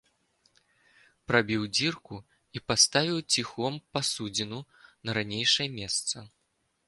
Прабіў 1.31 1.61
дзірку 1.75 2.17
і 2.59 2.63
паставіў 2.71 3.19
ціхом 3.37 3.73
пасудзіну 3.97 4.59
на 5.09 5.19
ранейшае 5.21 5.69
месца. 5.79 6.17